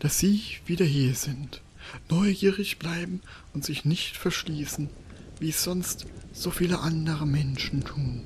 [0.00, 1.62] dass Sie wieder hier sind.
[2.08, 3.20] Neugierig bleiben
[3.54, 4.90] und sich nicht verschließen,
[5.38, 8.22] wie es sonst so viele andere Menschen tun.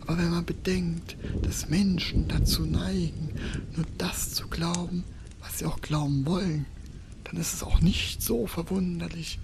[0.00, 3.30] Aber wenn man bedenkt, dass Menschen dazu neigen,
[3.76, 5.04] nur das zu glauben,
[5.40, 6.66] was sie auch glauben wollen,
[7.24, 9.38] dann ist es auch nicht so verwunderlich,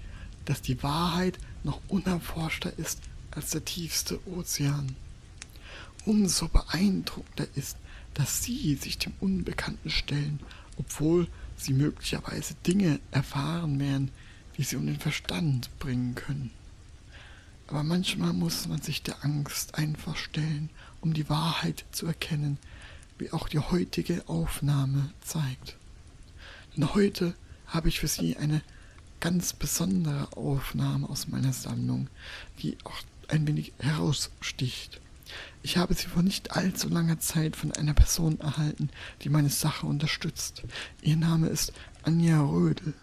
[0.45, 2.99] dass die Wahrheit noch unerforschter ist
[3.31, 4.95] als der tiefste Ozean.
[6.05, 7.77] Umso beeindruckender ist,
[8.13, 10.39] dass Sie sich dem Unbekannten stellen,
[10.77, 11.27] obwohl
[11.65, 14.11] Sie möglicherweise Dinge erfahren werden,
[14.55, 16.51] die Sie um den Verstand bringen können.
[17.67, 20.69] Aber manchmal muss man sich der Angst einfach stellen,
[21.01, 22.59] um die Wahrheit zu erkennen,
[23.17, 25.77] wie auch die heutige Aufnahme zeigt.
[26.75, 27.33] Denn heute
[27.65, 28.61] habe ich für Sie eine
[29.19, 32.09] ganz besondere Aufnahme aus meiner Sammlung,
[32.59, 35.01] die auch ein wenig heraussticht.
[35.63, 38.89] Ich habe sie vor nicht allzu langer Zeit von einer Person erhalten,
[39.21, 40.63] die meine Sache unterstützt.
[41.01, 41.73] Ihr Name ist
[42.03, 42.93] Anja Rödel.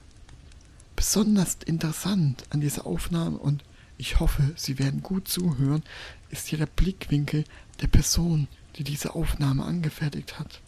[0.95, 3.65] Besonders interessant an dieser Aufnahme und
[3.99, 5.83] ich hoffe, Sie werden gut zuhören,
[6.31, 7.45] ist hier der Blickwinkel
[7.81, 10.61] der Person, die diese Aufnahme angefertigt hat.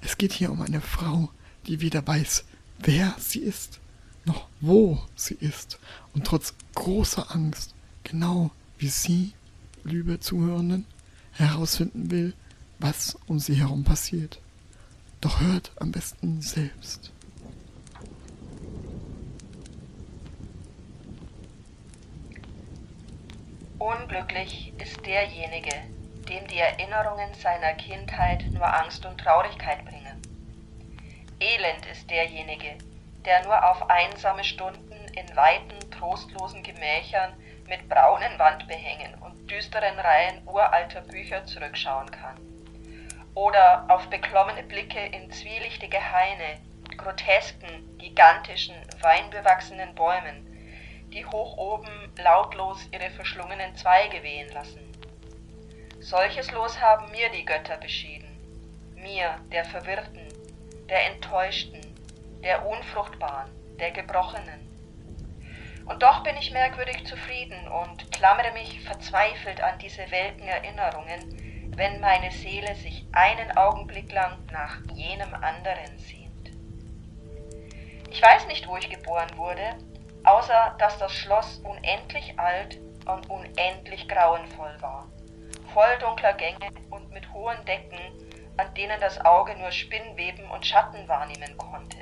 [0.00, 1.30] Es geht hier um eine Frau,
[1.66, 2.44] die weder weiß,
[2.78, 3.80] wer sie ist,
[4.24, 5.78] noch wo sie ist
[6.14, 9.32] und trotz großer Angst, genau wie Sie,
[9.88, 10.86] liebe Zuhörenden,
[11.32, 12.34] herausfinden will,
[12.78, 14.40] was um sie herum passiert.
[15.20, 17.10] Doch hört am besten selbst.
[23.78, 25.72] Unglücklich ist derjenige,
[26.28, 30.20] dem die Erinnerungen seiner Kindheit nur Angst und Traurigkeit bringen.
[31.40, 32.76] Elend ist derjenige,
[33.24, 37.32] der nur auf einsame Stunden in weiten, trostlosen Gemächern
[37.68, 42.36] mit braunen Wandbehängen und düsteren Reihen uralter Bücher zurückschauen kann.
[43.34, 46.58] Oder auf beklommene Blicke in zwielichtige Haine,
[46.96, 50.44] grotesken, gigantischen, weinbewachsenen Bäumen,
[51.12, 54.80] die hoch oben lautlos ihre verschlungenen Zweige wehen lassen.
[56.00, 58.28] Solches Los haben mir die Götter beschieden,
[58.94, 60.28] mir, der Verwirrten,
[60.88, 61.80] der Enttäuschten,
[62.42, 64.67] der Unfruchtbaren, der Gebrochenen.
[65.88, 72.00] Und doch bin ich merkwürdig zufrieden und klammere mich verzweifelt an diese welken Erinnerungen, wenn
[72.00, 76.50] meine Seele sich einen Augenblick lang nach jenem anderen sehnt.
[78.10, 79.78] Ich weiß nicht, wo ich geboren wurde,
[80.24, 85.08] außer dass das Schloss unendlich alt und unendlich grauenvoll war,
[85.72, 87.98] voll dunkler Gänge und mit hohen Decken,
[88.58, 91.96] an denen das Auge nur Spinnweben und Schatten wahrnehmen konnte.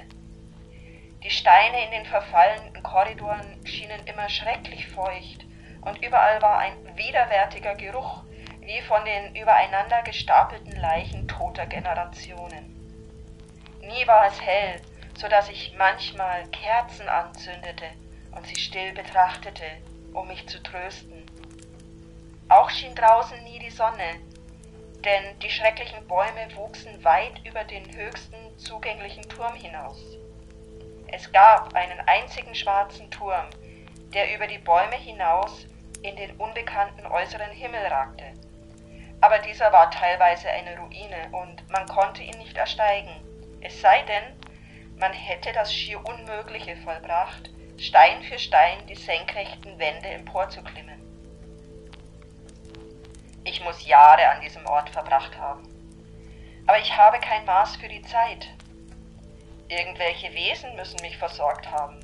[1.26, 5.44] Die Steine in den verfallenen Korridoren schienen immer schrecklich feucht,
[5.80, 8.22] und überall war ein widerwärtiger Geruch,
[8.60, 12.76] wie von den übereinander gestapelten Leichen toter Generationen.
[13.80, 14.80] Nie war es hell,
[15.18, 17.86] so dass ich manchmal Kerzen anzündete
[18.30, 19.66] und sie still betrachtete,
[20.14, 21.26] um mich zu trösten.
[22.48, 24.20] Auch schien draußen nie die Sonne,
[25.04, 29.98] denn die schrecklichen Bäume wuchsen weit über den höchsten zugänglichen Turm hinaus.
[31.08, 33.46] Es gab einen einzigen schwarzen Turm,
[34.12, 35.66] der über die Bäume hinaus
[36.02, 38.24] in den unbekannten äußeren Himmel ragte.
[39.20, 43.10] Aber dieser war teilweise eine Ruine und man konnte ihn nicht ersteigen,
[43.60, 44.24] es sei denn,
[44.98, 51.00] man hätte das schier Unmögliche vollbracht, Stein für Stein die senkrechten Wände emporzuklimmen.
[53.44, 55.62] Ich muss Jahre an diesem Ort verbracht haben.
[56.66, 58.48] Aber ich habe kein Maß für die Zeit.
[59.68, 62.00] Irgendwelche Wesen müssen mich versorgt haben.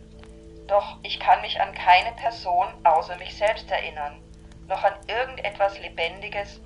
[0.66, 4.22] Doch ich kann mich an keine Person außer mich selbst erinnern,
[4.66, 6.60] noch an irgendetwas Lebendiges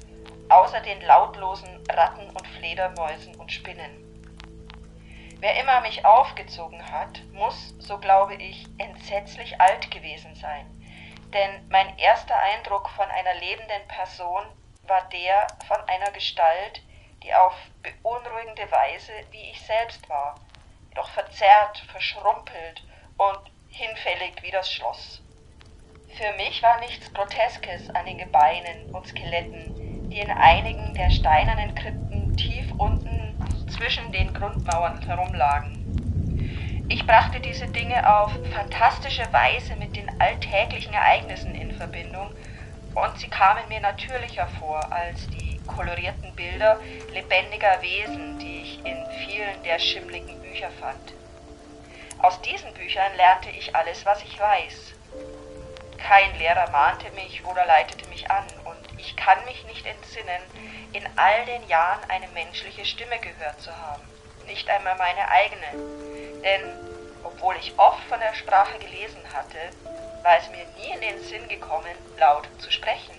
[0.49, 4.03] außer den lautlosen Ratten und Fledermäusen und Spinnen.
[5.41, 10.67] Wer immer mich aufgezogen hat, muss, so glaube ich, entsetzlich alt gewesen sein.
[11.33, 14.45] Denn mein erster Eindruck von einer lebenden Person
[14.85, 16.81] war der von einer Gestalt,
[17.23, 20.37] die auf beunruhigende Weise wie ich selbst war,
[20.97, 22.85] doch verzerrt, verschrumpelt
[23.17, 25.23] und hinfällig wie das Schloss.
[26.17, 29.75] Für mich war nichts Groteskes an den Gebeinen und Skeletten,
[30.13, 35.87] die in einigen der steinernen Krypten tief unten zwischen den Grundmauern herumlagen.
[36.89, 42.33] Ich brachte diese Dinge auf fantastische Weise mit den alltäglichen Ereignissen in Verbindung
[42.95, 49.11] und sie kamen mir natürlicher vor als die kolorierten Bilder lebendiger Wesen, die ich in
[49.11, 51.13] vielen der schimmligen Bücher fand.
[52.23, 54.95] Aus diesen Büchern lernte ich alles, was ich weiß.
[55.99, 60.41] Kein Lehrer mahnte mich oder leitete mich an, und ich kann mich nicht entsinnen,
[60.95, 64.03] in all den Jahren eine menschliche Stimme gehört zu haben,
[64.47, 66.63] nicht einmal meine eigene, denn
[67.23, 69.59] obwohl ich oft von der Sprache gelesen hatte,
[70.23, 73.15] war es mir nie in den Sinn gekommen, laut zu sprechen.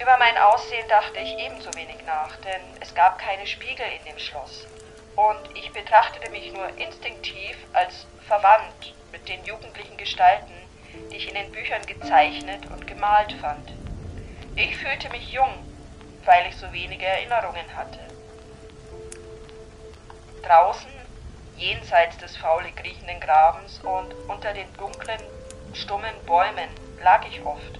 [0.00, 4.18] Über mein Aussehen dachte ich ebenso wenig nach, denn es gab keine Spiegel in dem
[4.18, 4.66] Schloss,
[5.16, 10.52] und ich betrachtete mich nur instinktiv als verwandt mit den jugendlichen Gestalten,
[11.10, 13.72] die ich in den Büchern gezeichnet und gemalt fand.
[14.56, 15.52] Ich fühlte mich jung,
[16.24, 17.98] weil ich so wenige Erinnerungen hatte.
[20.42, 20.90] Draußen,
[21.56, 25.20] jenseits des faulig riechenden Grabens und unter den dunklen,
[25.72, 26.68] stummen Bäumen,
[27.02, 27.78] lag ich oft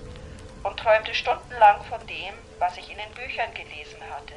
[0.63, 4.35] und träumte stundenlang von dem, was ich in den Büchern gelesen hatte.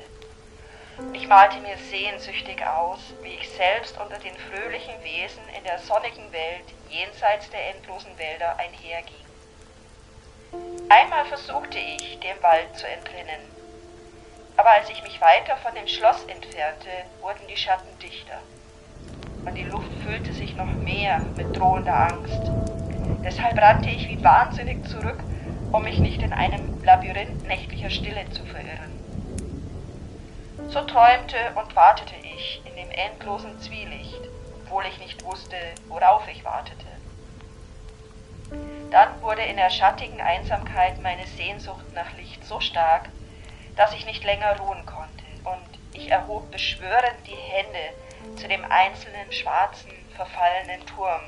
[1.13, 6.31] Ich malte mir sehnsüchtig aus, wie ich selbst unter den fröhlichen Wesen in der sonnigen
[6.31, 9.13] Welt jenseits der endlosen Wälder einherging.
[10.89, 13.41] Einmal versuchte ich, dem Wald zu entrinnen,
[14.55, 16.89] aber als ich mich weiter von dem Schloss entfernte,
[17.21, 18.41] wurden die Schatten dichter
[19.45, 22.51] und die Luft füllte sich noch mehr mit drohender Angst.
[23.23, 25.19] Deshalb rannte ich wie wahnsinnig zurück,
[25.71, 28.96] um mich nicht in einem Labyrinth nächtlicher Stille zu verirren.
[30.69, 34.19] So träumte und wartete ich in dem endlosen Zwielicht,
[34.61, 35.55] obwohl ich nicht wusste,
[35.87, 36.85] worauf ich wartete.
[38.91, 43.09] Dann wurde in der schattigen Einsamkeit meine Sehnsucht nach Licht so stark,
[43.77, 47.93] dass ich nicht länger ruhen konnte, und ich erhob beschwörend die Hände
[48.35, 51.21] zu dem einzelnen schwarzen, verfallenen Turm,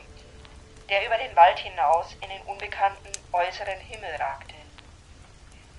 [0.90, 4.56] der über den Wald hinaus in den unbekannten äußeren Himmel ragte.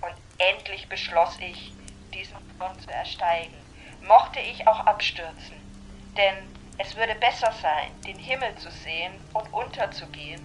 [0.01, 1.73] Und endlich beschloss ich,
[2.21, 3.57] diesen Turm zu ersteigen,
[4.03, 5.57] mochte ich auch abstürzen,
[6.17, 6.37] denn
[6.79, 10.41] es würde besser sein, den Himmel zu sehen und unterzugehen,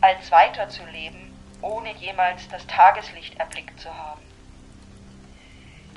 [0.00, 4.22] als weiterzuleben, ohne jemals das Tageslicht erblickt zu haben.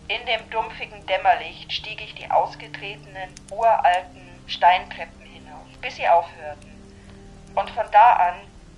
[0.07, 6.71] In dem dumpfigen Dämmerlicht stieg ich die ausgetretenen, uralten Steintreppen hinauf, bis sie aufhörten,
[7.55, 8.35] und von da an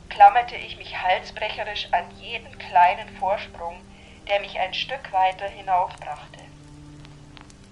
[0.09, 3.81] klammerte ich mich halsbrecherisch an jeden kleinen Vorsprung,
[4.27, 6.39] der mich ein Stück weiter hinaufbrachte.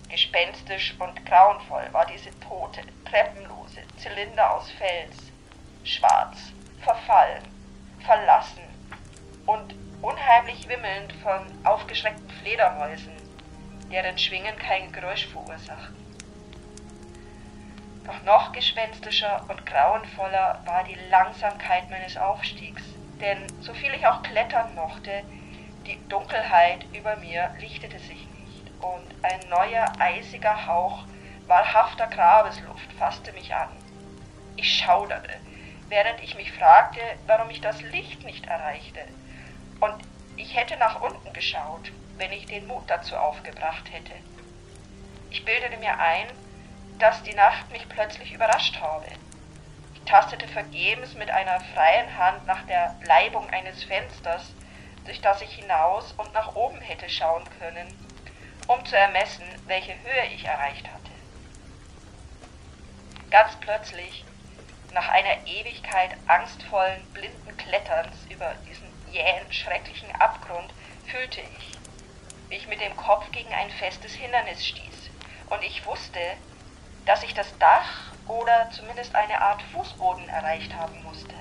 [0.09, 5.17] Gespenstisch und grauenvoll war diese tote, treppenlose Zylinder aus Fels,
[5.83, 6.37] schwarz,
[6.81, 7.43] verfallen,
[8.03, 8.63] verlassen
[9.45, 13.15] und unheimlich wimmelnd von aufgeschreckten Fledermäusen,
[13.91, 15.95] deren Schwingen kein Geräusch verursachten.
[18.05, 22.83] Doch noch gespenstischer und grauenvoller war die Langsamkeit meines Aufstiegs,
[23.19, 25.23] denn soviel ich auch klettern mochte,
[25.85, 31.05] die Dunkelheit über mir lichtete sich nicht, und ein neuer eisiger Hauch
[31.47, 33.69] wahrhafter Grabesluft fasste mich an.
[34.55, 35.33] Ich schauderte,
[35.89, 39.01] während ich mich fragte, warum ich das Licht nicht erreichte,
[39.79, 39.95] und
[40.37, 44.13] ich hätte nach unten geschaut, wenn ich den Mut dazu aufgebracht hätte.
[45.29, 46.27] Ich bildete mir ein,
[46.99, 49.07] dass die Nacht mich plötzlich überrascht habe.
[49.95, 54.53] Ich tastete vergebens mit einer freien Hand nach der Leibung eines Fensters,
[55.05, 57.87] durch das ich hinaus und nach oben hätte schauen können,
[58.67, 61.11] um zu ermessen, welche Höhe ich erreicht hatte.
[63.29, 64.25] Ganz plötzlich,
[64.93, 70.73] nach einer Ewigkeit angstvollen, blinden Kletterns über diesen jähen, schrecklichen Abgrund,
[71.07, 71.71] fühlte ich,
[72.49, 75.09] wie ich mit dem Kopf gegen ein festes Hindernis stieß,
[75.49, 76.19] und ich wusste,
[77.05, 81.40] dass ich das Dach oder zumindest eine Art Fußboden erreicht haben musste.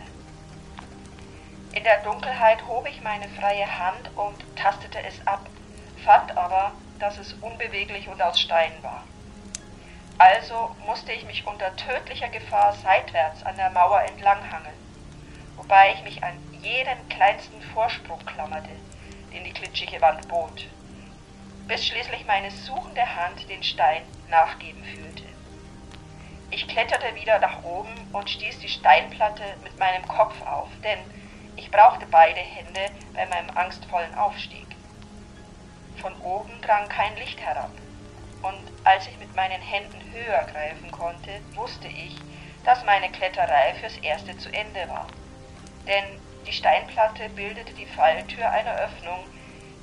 [1.73, 5.49] In der Dunkelheit hob ich meine freie Hand und tastete es ab,
[6.05, 9.05] fand aber, dass es unbeweglich und aus Stein war.
[10.19, 14.77] Also musste ich mich unter tödlicher Gefahr seitwärts an der Mauer entlanghangeln,
[15.57, 18.71] wobei ich mich an jeden kleinsten Vorsprung klammerte,
[19.33, 20.67] den die klitschige Wand bot,
[21.69, 25.25] bis schließlich meine suchende Hand den Stein nachgeben fühlte.
[26.51, 30.99] Ich kletterte wieder nach oben und stieß die Steinplatte mit meinem Kopf auf, denn
[31.57, 34.67] ich brauchte beide Hände bei meinem angstvollen Aufstieg.
[36.01, 37.71] Von oben drang kein Licht herab,
[38.43, 42.17] und als ich mit meinen Händen höher greifen konnte, wusste ich,
[42.65, 45.07] dass meine Kletterei fürs Erste zu Ende war.
[45.87, 46.05] Denn
[46.47, 49.25] die Steinplatte bildete die Falltür einer Öffnung,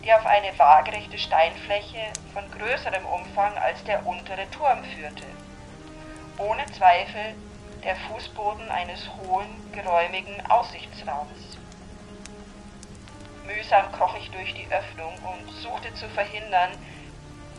[0.04, 2.02] die auf eine waagerechte Steinfläche
[2.34, 5.26] von größerem Umfang als der untere Turm führte.
[6.38, 7.36] Ohne Zweifel
[7.84, 11.57] der Fußboden eines hohen, geräumigen Aussichtsraumes.
[13.48, 16.72] Mühsam kroch ich durch die Öffnung und suchte zu verhindern,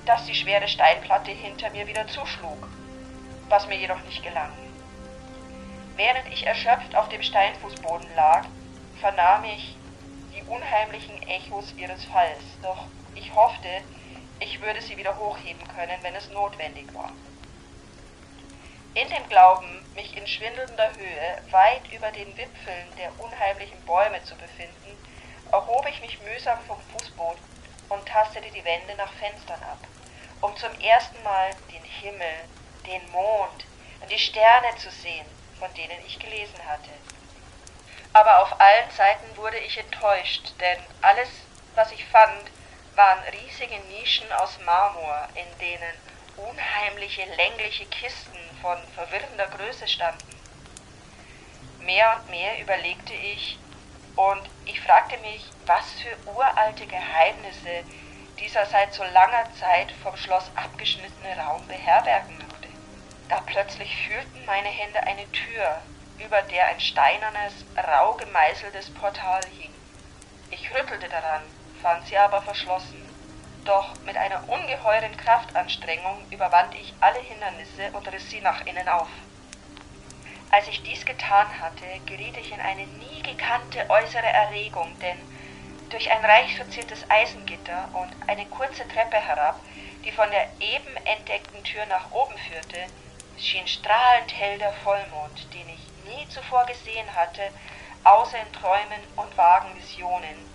[0.07, 2.69] dass die schwere Steinplatte hinter mir wieder zuschlug,
[3.49, 4.53] was mir jedoch nicht gelang.
[5.97, 8.45] Während ich erschöpft auf dem Steinfußboden lag,
[9.01, 9.77] vernahm ich
[10.35, 13.69] die unheimlichen Echos ihres Falls, doch ich hoffte,
[14.41, 17.13] ich würde sie wieder hochheben können, wenn es notwendig war.
[18.95, 24.35] In dem Glauben, mich in schwindelnder Höhe weit über den Wipfeln der unheimlichen Bäume zu
[24.37, 24.97] befinden,
[25.53, 27.43] erhob ich mich mühsam vom Fußboden
[27.89, 29.79] und tastete die Wände nach Fenstern ab,
[30.41, 32.35] um zum ersten Mal den Himmel,
[32.87, 33.65] den Mond
[34.01, 35.27] und die Sterne zu sehen,
[35.59, 36.91] von denen ich gelesen hatte.
[38.13, 41.29] Aber auf allen Seiten wurde ich enttäuscht, denn alles,
[41.75, 42.51] was ich fand,
[42.95, 45.95] waren riesige Nischen aus Marmor, in denen
[46.37, 50.29] unheimliche längliche Kisten von verwirrender Größe standen.
[51.81, 53.59] Mehr und mehr überlegte ich,
[54.19, 57.85] und ich fragte mich, was für uralte Geheimnisse
[58.41, 62.69] dieser seit so langer Zeit vom Schloss abgeschnittene Raum beherbergen mochte.
[63.29, 65.81] Da plötzlich fühlten meine Hände eine Tür,
[66.19, 69.73] über der ein steinernes, rau gemeißeltes Portal hing.
[70.51, 71.43] Ich rüttelte daran,
[71.81, 73.01] fand sie aber verschlossen.
[73.65, 79.09] Doch mit einer ungeheuren Kraftanstrengung überwand ich alle Hindernisse und riss sie nach innen auf.
[80.51, 85.19] Als ich dies getan hatte, geriet ich in eine nie gekannte äußere Erregung, denn
[85.91, 89.61] durch ein reich verziertes Eisengitter und eine kurze Treppe herab,
[90.05, 92.87] die von der eben entdeckten Tür nach oben führte,
[93.39, 97.43] schien strahlend hell der Vollmond, den ich nie zuvor gesehen hatte,
[98.05, 100.55] außer in Träumen und vagen Visionen,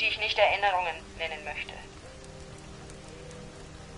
[0.00, 1.74] die ich nicht Erinnerungen nennen möchte.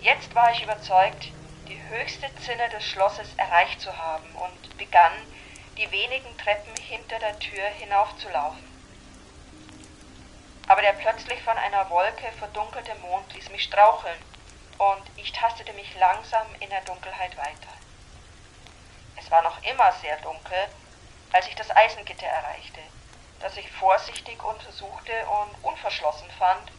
[0.01, 1.31] Jetzt war ich überzeugt,
[1.69, 5.13] die höchste Zinne des Schlosses erreicht zu haben und begann,
[5.77, 8.67] die wenigen Treppen hinter der Tür hinaufzulaufen.
[10.67, 14.19] Aber der plötzlich von einer Wolke verdunkelte Mond ließ mich straucheln,
[14.79, 17.73] und ich tastete mich langsam in der Dunkelheit weiter.
[19.17, 20.69] Es war noch immer sehr dunkel,
[21.33, 22.81] als ich das Eisengitter erreichte,
[23.41, 26.71] das ich vorsichtig untersuchte und unverschlossen fand,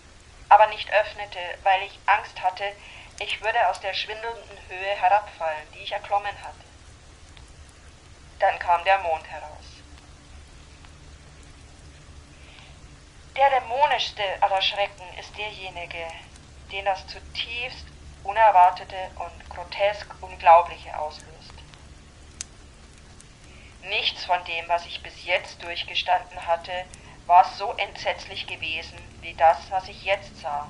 [0.48, 2.72] aber nicht öffnete, weil ich Angst hatte,
[3.20, 6.64] ich würde aus der schwindelnden Höhe herabfallen, die ich erklommen hatte.
[8.38, 9.66] Dann kam der Mond heraus.
[13.36, 16.06] Der dämonischste aller Schrecken ist derjenige,
[16.72, 17.86] den das zutiefst
[18.22, 21.54] Unerwartete und grotesk Unglaubliche auslöst.
[23.82, 26.84] Nichts von dem, was ich bis jetzt durchgestanden hatte,
[27.26, 30.68] war so entsetzlich gewesen wie das, was ich jetzt sah,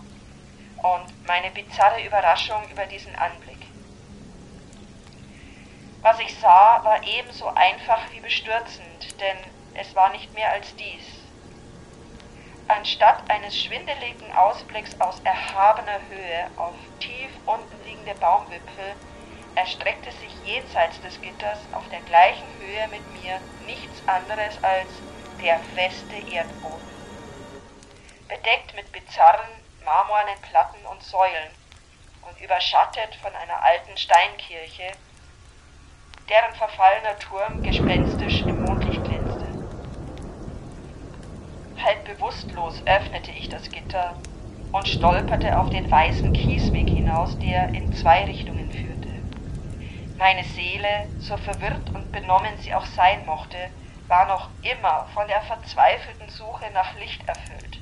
[0.83, 3.67] und meine bizarre Überraschung über diesen Anblick.
[6.03, 9.37] Was ich sah, war ebenso einfach wie bestürzend, denn
[9.75, 11.21] es war nicht mehr als dies.
[12.69, 18.95] Anstatt eines schwindeligen Ausblicks aus erhabener Höhe auf tief unten liegende Baumwipfel
[19.57, 24.89] erstreckte sich jenseits des Gitters auf der gleichen Höhe mit mir nichts anderes als
[25.43, 26.89] der feste Erdboden.
[28.29, 31.51] Bedeckt mit bizarren, marmornen Platten und Säulen
[32.23, 34.93] und überschattet von einer alten Steinkirche,
[36.29, 39.47] deren verfallener Turm gespenstisch im Mondlicht glänzte.
[41.83, 44.15] Halb bewusstlos öffnete ich das Gitter
[44.73, 49.09] und stolperte auf den weißen Kiesweg hinaus, der in zwei Richtungen führte.
[50.19, 53.57] Meine Seele, so verwirrt und benommen sie auch sein mochte,
[54.09, 57.80] war noch immer von der verzweifelten Suche nach Licht erfüllt.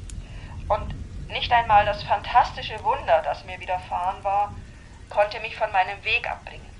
[1.28, 4.52] Nicht einmal das fantastische Wunder, das mir widerfahren war,
[5.10, 6.74] konnte mich von meinem Weg abbringen.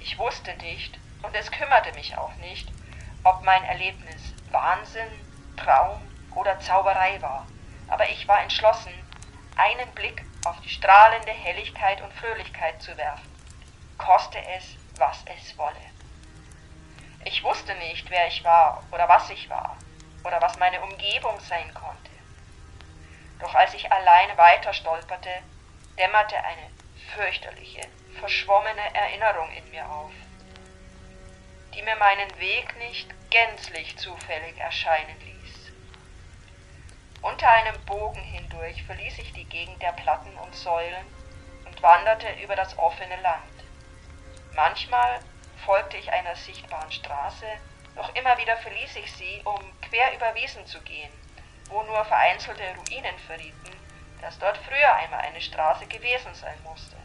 [0.00, 2.68] Ich wusste nicht, und es kümmerte mich auch nicht,
[3.24, 5.10] ob mein Erlebnis Wahnsinn,
[5.56, 6.00] Traum
[6.34, 7.46] oder Zauberei war,
[7.88, 8.92] aber ich war entschlossen,
[9.56, 13.36] einen Blick auf die strahlende Helligkeit und Fröhlichkeit zu werfen
[13.98, 15.74] koste es, was es wolle.
[17.24, 19.76] Ich wusste nicht, wer ich war oder was ich war
[20.24, 22.15] oder was meine Umgebung sein konnte.
[23.38, 25.30] Doch als ich allein weiter stolperte,
[25.98, 26.70] dämmerte eine
[27.14, 27.82] fürchterliche,
[28.18, 30.12] verschwommene Erinnerung in mir auf,
[31.74, 35.72] die mir meinen Weg nicht gänzlich zufällig erscheinen ließ.
[37.22, 41.06] Unter einem Bogen hindurch verließ ich die Gegend der Platten und Säulen
[41.64, 43.42] und wanderte über das offene Land.
[44.54, 45.20] Manchmal
[45.64, 47.46] folgte ich einer sichtbaren Straße,
[47.94, 51.10] doch immer wieder verließ ich sie, um quer über Wiesen zu gehen,
[51.68, 53.70] wo nur vereinzelte Ruinen verrieten,
[54.20, 56.96] dass dort früher einmal eine Straße gewesen sein musste.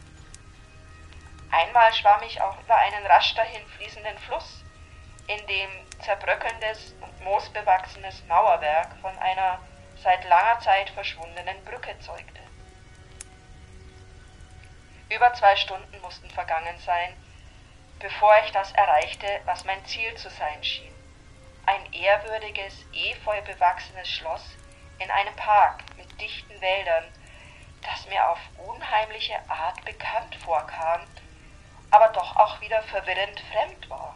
[1.52, 4.64] Einmal schwamm ich auch über einen rasch dahin fließenden Fluss,
[5.28, 9.60] in dem zerbröckelndes und moosbewachsenes Mauerwerk von einer
[10.02, 12.42] seit langer Zeit verschwundenen Brücke zeugte.
[15.10, 17.14] Über zwei Stunden mussten vergangen sein,
[18.00, 21.01] bevor ich das erreichte, was mein Ziel zu sein schien.
[21.66, 24.44] Ein ehrwürdiges, efeu bewachsenes Schloss
[25.00, 27.06] in einem Park mit dichten Wäldern,
[27.82, 31.02] das mir auf unheimliche Art bekannt vorkam,
[31.90, 34.16] aber doch auch wieder verwirrend fremd war.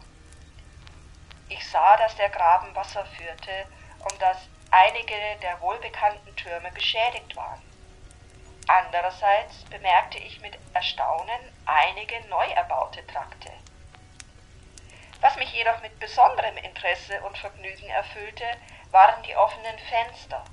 [1.48, 3.66] Ich sah, dass der Graben Wasser führte
[4.00, 4.38] und dass
[4.70, 7.62] einige der wohlbekannten Türme beschädigt waren.
[8.68, 13.52] Andererseits bemerkte ich mit Erstaunen einige neu erbaute Trakte.
[15.26, 18.44] Was mich jedoch mit besonderem Interesse und Vergnügen erfüllte,
[18.92, 20.44] waren die offenen Fenster,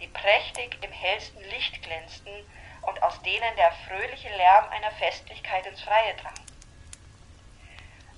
[0.00, 2.32] die prächtig im hellsten Licht glänzten
[2.80, 6.32] und aus denen der fröhliche Lärm einer Festlichkeit ins Freie drang.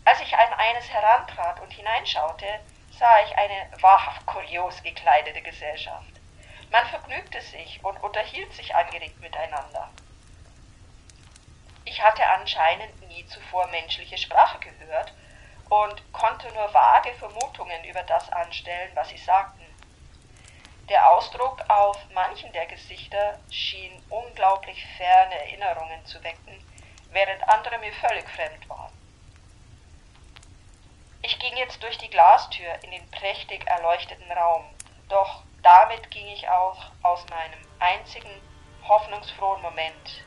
[0.04, 2.60] Als ich an eines herantrat und hineinschaute,
[2.96, 6.12] sah ich eine wahrhaft kurios gekleidete Gesellschaft.
[6.70, 9.90] Man vergnügte sich und unterhielt sich angeregt miteinander.
[11.84, 15.12] Ich hatte anscheinend nie zuvor menschliche Sprache gehört
[15.68, 19.64] und konnte nur vage Vermutungen über das anstellen, was sie sagten.
[20.88, 26.62] Der Ausdruck auf manchen der Gesichter schien unglaublich ferne Erinnerungen zu wecken,
[27.10, 28.92] während andere mir völlig fremd waren.
[31.22, 34.64] Ich ging jetzt durch die Glastür in den prächtig erleuchteten Raum,
[35.08, 38.28] doch damit ging ich auch aus meinem einzigen
[38.86, 40.24] hoffnungsfrohen Moment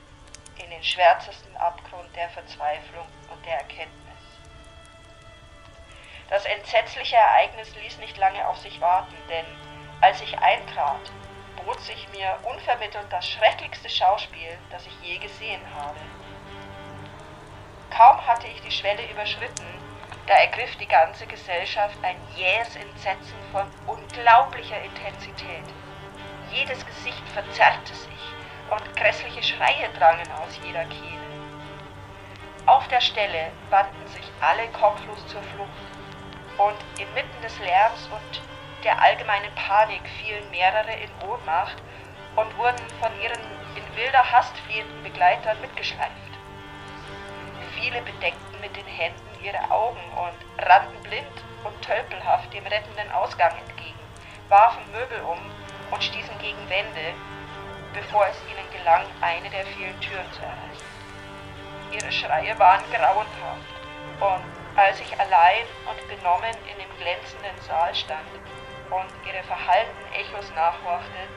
[0.58, 4.06] in den schwärzesten Abgrund der Verzweiflung und der Erkenntnis.
[6.29, 9.46] Das entsetzliche Ereignis ließ nicht lange auf sich warten, denn
[10.01, 11.12] als ich eintrat,
[11.65, 15.99] bot sich mir unvermittelt das schrecklichste Schauspiel, das ich je gesehen habe.
[17.89, 19.65] Kaum hatte ich die Schwelle überschritten,
[20.28, 25.63] da ergriff die ganze Gesellschaft ein jähes Entsetzen von unglaublicher Intensität.
[26.51, 28.34] Jedes Gesicht verzerrte sich
[28.69, 31.28] und grässliche Schreie drangen aus jeder Kehle.
[32.65, 35.96] Auf der Stelle wandten sich alle kopflos zur Flucht,
[36.58, 38.41] und inmitten des Lärms und
[38.84, 41.78] der allgemeinen Panik fielen mehrere in Ohnmacht
[42.36, 43.41] und wurden von ihren
[43.76, 46.12] in wilder Hast fliehenden Begleitern mitgeschleift.
[47.76, 53.52] Viele bedeckten mit den Händen ihre Augen und rannten blind und tölpelhaft dem rettenden Ausgang
[53.58, 54.00] entgegen,
[54.50, 55.39] warfen Möbel um
[55.91, 57.13] und stießen gegen Wände,
[57.93, 60.88] bevor es ihnen gelang, eine der vielen Türen zu erreichen.
[61.91, 63.78] Ihre Schreie waren grauenhaft
[64.20, 68.29] und als ich allein und benommen in dem glänzenden Saal stand
[68.91, 71.27] und ihre verhallten Echos nachhorchte,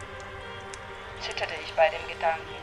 [1.21, 2.55] zitterte ich bei dem Gedanken,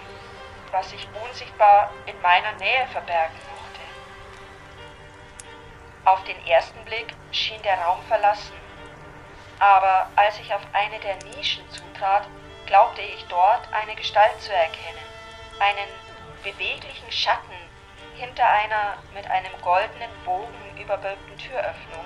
[0.71, 3.81] was sich unsichtbar in meiner Nähe verbergen mochte.
[6.05, 8.55] Auf den ersten Blick schien der Raum verlassen,
[9.57, 12.27] aber als ich auf eine der Nischen zutrat,
[12.67, 15.07] glaubte ich dort eine Gestalt zu erkennen,
[15.59, 15.89] einen
[16.43, 17.55] beweglichen Schatten
[18.15, 22.05] hinter einer mit einem goldenen Bogen überwölbten Türöffnung,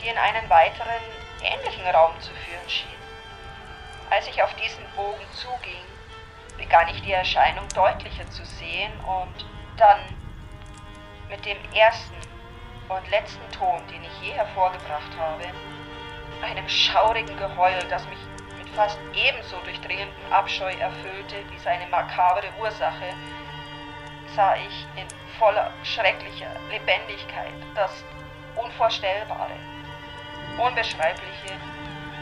[0.00, 1.02] die in einen weiteren,
[1.42, 2.88] ähnlichen Raum zu führen schien.
[4.10, 5.84] Als ich auf diesen Bogen zuging,
[6.56, 10.00] begann ich die Erscheinung deutlicher zu sehen und dann
[11.28, 12.14] mit dem ersten
[12.88, 15.44] und letzten Ton, den ich je hervorgebracht habe,
[16.42, 18.18] einem schaurigen Geheul, das mich
[18.58, 23.14] mit fast ebenso durchdringendem Abscheu erfüllte wie seine makabere Ursache,
[24.34, 25.06] sah ich in
[25.38, 28.04] voller schrecklicher Lebendigkeit das
[28.56, 29.52] Unvorstellbare,
[30.58, 31.54] Unbeschreibliche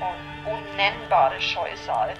[0.01, 2.15] und unnennbare Scheusal,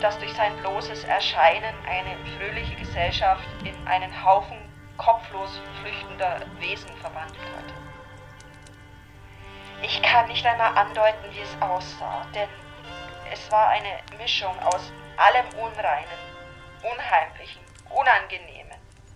[0.00, 4.58] das durch sein bloßes Erscheinen eine fröhliche Gesellschaft in einen Haufen
[4.96, 7.74] kopflos flüchtender Wesen verwandelt hatte.
[9.82, 12.48] Ich kann nicht einmal andeuten, wie es aussah, denn
[13.32, 16.06] es war eine Mischung aus allem Unreinen,
[16.82, 18.61] Unheimlichen, Unangenehmen,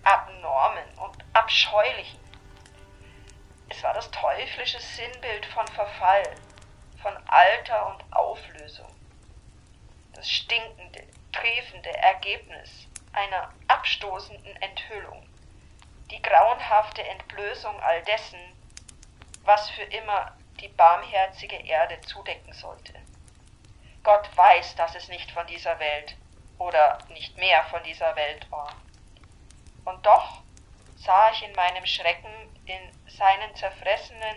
[0.07, 2.19] Abnormen und Abscheulichen.
[3.67, 6.23] Es war das teuflische Sinnbild von Verfall,
[7.01, 8.87] von Alter und Auflösung.
[10.13, 15.27] Das stinkende, triefende Ergebnis einer abstoßenden Enthüllung.
[16.09, 18.39] Die grauenhafte Entblößung all dessen,
[19.43, 22.93] was für immer die barmherzige Erde zudecken sollte.
[24.03, 26.15] Gott weiß, dass es nicht von dieser Welt
[26.59, 28.73] oder nicht mehr von dieser Welt war.
[29.87, 30.41] Und doch
[30.97, 32.29] sah ich in meinem Schrecken
[32.65, 34.35] in seinen zerfressenen,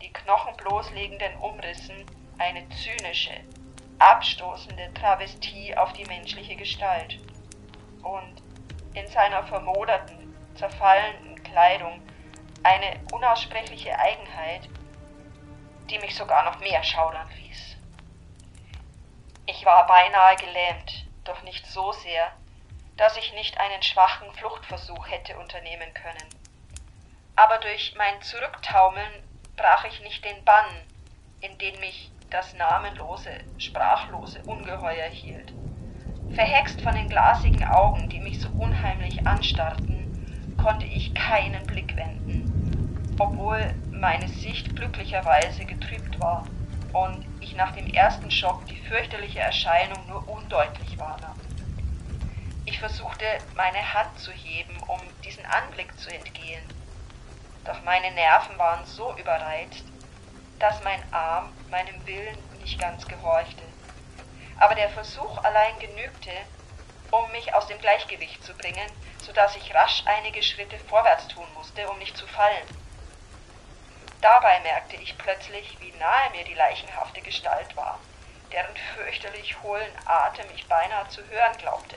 [0.00, 2.06] die Knochen bloßlegenden Umrissen
[2.38, 3.34] eine zynische,
[3.98, 7.18] abstoßende Travestie auf die menschliche Gestalt.
[8.04, 8.40] Und
[8.94, 12.00] in seiner vermoderten, zerfallenden Kleidung
[12.62, 14.68] eine unaussprechliche Eigenheit,
[15.90, 17.76] die mich sogar noch mehr schaudern ließ.
[19.46, 22.30] Ich war beinahe gelähmt, doch nicht so sehr,
[22.96, 26.28] dass ich nicht einen schwachen Fluchtversuch hätte unternehmen können.
[27.34, 29.22] Aber durch mein Zurücktaumeln
[29.56, 30.64] brach ich nicht den Bann,
[31.40, 35.52] in den mich das namenlose, sprachlose Ungeheuer hielt.
[36.34, 43.14] Verhext von den glasigen Augen, die mich so unheimlich anstarrten, konnte ich keinen Blick wenden,
[43.18, 46.46] obwohl meine Sicht glücklicherweise getrübt war
[46.92, 51.36] und ich nach dem ersten Schock die fürchterliche Erscheinung nur undeutlich wahrnahm.
[52.68, 53.24] Ich versuchte,
[53.54, 56.68] meine Hand zu heben, um diesen Anblick zu entgehen,
[57.64, 59.84] doch meine Nerven waren so überreizt,
[60.58, 63.62] dass mein Arm meinem Willen nicht ganz gehorchte.
[64.58, 66.32] Aber der Versuch allein genügte,
[67.12, 68.90] um mich aus dem Gleichgewicht zu bringen,
[69.22, 72.66] so dass ich rasch einige Schritte vorwärts tun musste, um nicht zu fallen.
[74.20, 78.00] Dabei merkte ich plötzlich, wie nahe mir die leichenhafte Gestalt war,
[78.50, 81.96] deren fürchterlich hohlen Atem ich beinahe zu hören glaubte.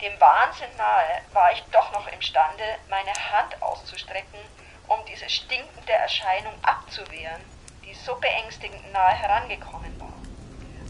[0.00, 4.40] Dem Wahnsinn nahe war ich doch noch imstande, meine Hand auszustrecken,
[4.88, 7.42] um diese stinkende Erscheinung abzuwehren,
[7.84, 10.12] die so beängstigend nahe herangekommen war.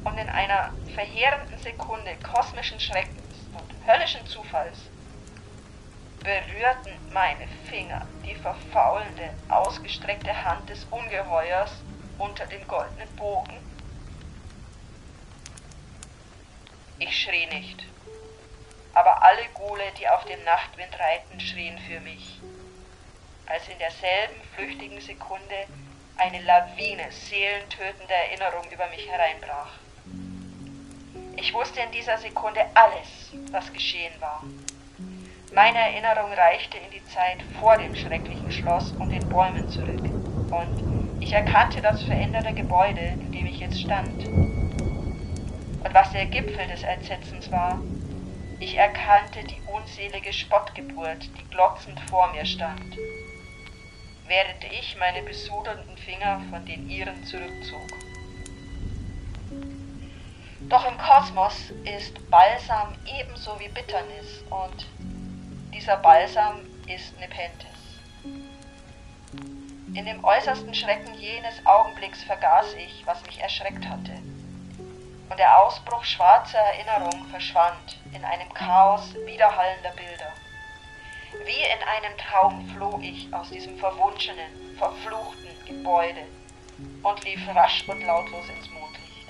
[0.04, 4.78] Und in einer verheerenden Sekunde kosmischen Schreckens und höllischen Zufalls
[6.20, 11.70] berührten meine Finger die verfaulende, ausgestreckte Hand des Ungeheuers
[12.18, 13.56] unter dem goldenen Bogen.
[16.98, 17.84] Ich schrie nicht,
[19.26, 22.38] alle Gule, die auf dem Nachtwind reiten, schrien für mich,
[23.46, 25.66] als in derselben flüchtigen Sekunde
[26.16, 29.72] eine Lawine seelentötender Erinnerung über mich hereinbrach.
[31.34, 34.44] Ich wusste in dieser Sekunde alles, was geschehen war.
[35.52, 40.04] Meine Erinnerung reichte in die Zeit vor dem schrecklichen Schloss und den Bäumen zurück,
[40.52, 44.24] und ich erkannte das veränderte Gebäude, in dem ich jetzt stand.
[44.28, 47.80] Und was der Gipfel des Entsetzens war,
[48.58, 52.96] ich erkannte die unselige Spottgeburt, die glotzend vor mir stand,
[54.26, 57.88] während ich meine besudelnden Finger von den ihren zurückzog.
[60.68, 64.86] Doch im Kosmos ist Balsam ebenso wie Bitternis und
[65.72, 67.66] dieser Balsam ist Nepenthes.
[69.94, 74.12] In dem äußersten Schrecken jenes Augenblicks vergaß ich, was mich erschreckt hatte
[75.28, 80.32] und der Ausbruch schwarzer Erinnerung verschwand in einem Chaos widerhallender Bilder.
[81.44, 86.26] Wie in einem Traum floh ich aus diesem verwunschenen, verfluchten Gebäude
[87.02, 89.28] und lief rasch und lautlos ins Mondlicht.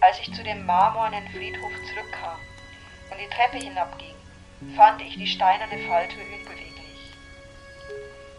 [0.00, 2.38] Als ich zu dem marmornen Friedhof zurückkam
[3.10, 4.14] und die Treppe hinabging,
[4.76, 7.14] fand ich die steinerne Falltür unbeweglich.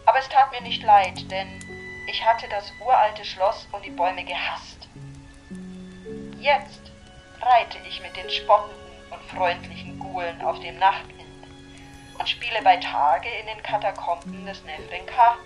[0.06, 1.48] Aber es tat mir nicht leid, denn
[2.06, 4.77] ich hatte das uralte Schloss und die Bäume gehasst
[6.40, 6.92] Jetzt
[7.42, 8.78] reite ich mit den spottenden
[9.10, 11.18] und freundlichen Gulen auf dem Nachtwind
[12.16, 15.36] und spiele bei Tage in den Katakomben des Nefrenka,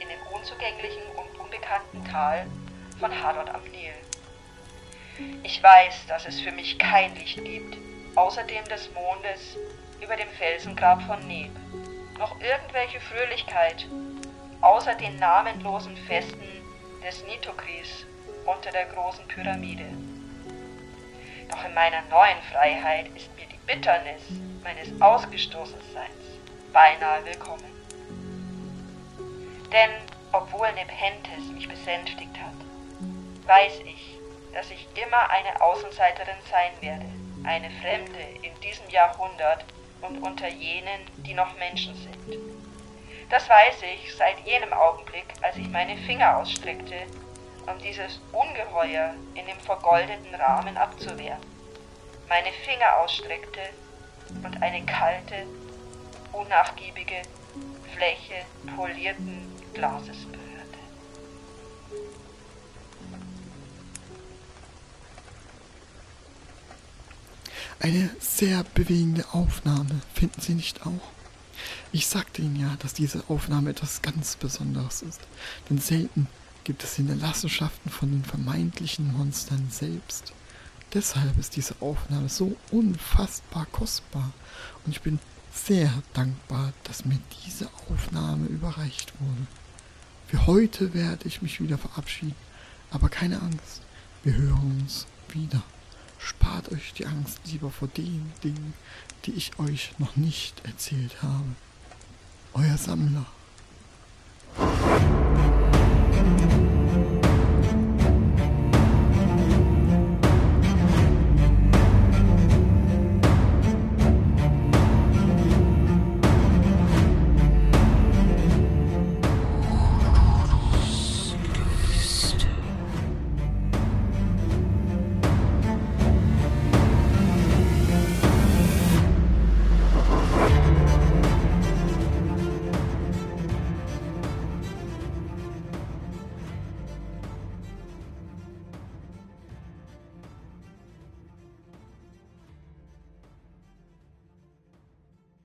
[0.00, 2.46] in dem unzugänglichen und unbekannten Tal
[2.98, 3.92] von Hadot am Nil.
[5.42, 7.76] Ich weiß, dass es für mich kein Licht gibt,
[8.14, 9.56] außer dem des Mondes
[10.00, 11.50] über dem Felsengrab von Neb,
[12.18, 13.86] noch irgendwelche Fröhlichkeit,
[14.62, 16.64] außer den namenlosen Festen
[17.02, 18.06] des Nitokris
[18.46, 19.86] unter der großen Pyramide.
[21.50, 24.22] Doch in meiner neuen Freiheit ist mir die Bitternis
[24.62, 26.40] meines Ausgestoßenseins
[26.72, 27.72] beinahe willkommen.
[29.72, 29.90] Denn
[30.32, 32.54] obwohl Nepenthes mich besänftigt hat,
[33.46, 34.18] weiß ich,
[34.52, 37.06] dass ich immer eine Außenseiterin sein werde,
[37.44, 39.64] eine Fremde in diesem Jahrhundert
[40.00, 42.38] und unter jenen, die noch Menschen sind.
[43.30, 47.06] Das weiß ich seit jenem Augenblick, als ich meine Finger ausstreckte
[47.66, 51.40] um dieses Ungeheuer in dem vergoldeten Rahmen abzuwehren,
[52.28, 53.60] meine Finger ausstreckte
[54.42, 55.46] und eine kalte,
[56.32, 57.22] unnachgiebige
[57.94, 58.44] Fläche
[58.76, 60.44] polierten Glases berührte.
[67.80, 71.12] Eine sehr bewegende Aufnahme, finden Sie nicht auch?
[71.92, 75.20] Ich sagte Ihnen ja, dass diese Aufnahme etwas ganz Besonderes ist,
[75.68, 76.26] denn selten
[76.64, 80.32] gibt es Hinterlassenschaften von den vermeintlichen Monstern selbst.
[80.94, 84.32] Deshalb ist diese Aufnahme so unfassbar kostbar
[84.84, 85.18] und ich bin
[85.52, 89.46] sehr dankbar, dass mir diese Aufnahme überreicht wurde.
[90.28, 92.34] Für heute werde ich mich wieder verabschieden,
[92.90, 93.82] aber keine Angst,
[94.22, 95.62] wir hören uns wieder.
[96.18, 98.72] Spart euch die Angst lieber vor den Dingen,
[99.26, 101.44] die ich euch noch nicht erzählt habe.
[102.54, 103.26] Euer Sammler.